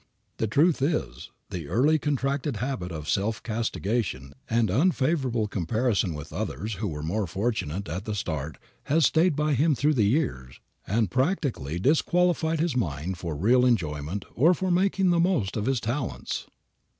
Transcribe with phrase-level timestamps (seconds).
[0.37, 6.73] The truth is, the early contracted habit of self castigation and unfavorable comparison with others
[6.81, 11.11] who were more fortunate at the start has stayed by him through the years and
[11.11, 16.47] practically disqualified his mind for real enjoyment or for making the most of his talents.